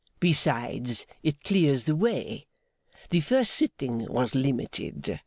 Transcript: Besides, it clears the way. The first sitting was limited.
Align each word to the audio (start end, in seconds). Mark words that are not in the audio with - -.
Besides, 0.19 1.05
it 1.21 1.43
clears 1.43 1.83
the 1.83 1.95
way. 1.95 2.47
The 3.11 3.19
first 3.19 3.53
sitting 3.53 4.11
was 4.11 4.33
limited. 4.33 5.19